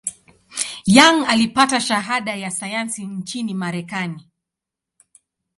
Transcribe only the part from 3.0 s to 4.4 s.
nchini Marekani.